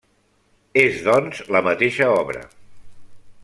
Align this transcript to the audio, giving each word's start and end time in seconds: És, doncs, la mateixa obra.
És, 0.83 0.97
doncs, 1.09 1.43
la 1.57 1.63
mateixa 1.67 2.11
obra. 2.17 2.43